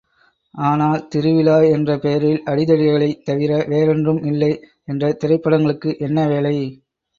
ஆனால், 0.53 1.03
திருவிழா 1.11 1.57
என்ற 1.73 1.97
பெயரில் 1.97 2.41
அடிதடி 2.47 2.87
களைத் 2.87 3.23
தவிர 3.29 3.61
வேறென்றும் 3.69 4.21
இல்லை... 4.25 4.51
என்ற 4.87 5.13
திரைப்படங்களுக்கு 5.21 5.91
என்ன 6.01 6.27
வேலை! 6.27 6.57